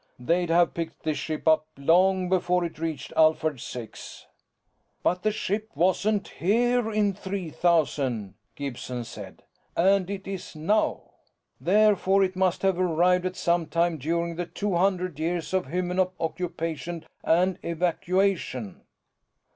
They'd 0.17 0.49
have 0.49 0.73
picked 0.73 1.03
this 1.03 1.19
ship 1.19 1.47
up 1.47 1.67
long 1.77 2.27
before 2.27 2.65
it 2.65 2.79
reached 2.79 3.13
Alphard 3.15 3.59
Six." 3.59 4.25
"But 5.03 5.21
the 5.21 5.31
ship 5.31 5.69
wasn't 5.75 6.27
here 6.29 6.89
in 6.91 7.13
3000," 7.13 8.33
Gibson 8.55 9.03
said, 9.03 9.43
"and 9.77 10.09
it 10.09 10.27
is 10.27 10.55
now. 10.55 11.03
Therefore 11.59 12.23
it 12.23 12.35
must 12.35 12.63
have 12.63 12.79
arrived 12.79 13.27
at 13.27 13.35
some 13.35 13.67
time 13.67 13.99
during 13.99 14.37
the 14.37 14.47
two 14.47 14.73
hundred 14.73 15.19
years 15.19 15.53
of 15.53 15.67
Hymenop 15.67 16.13
occupation 16.19 17.05
and 17.23 17.59
evacuation." 17.61 18.81